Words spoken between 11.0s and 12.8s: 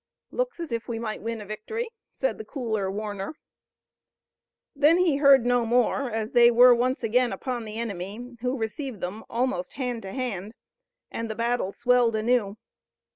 and the battle swelled anew.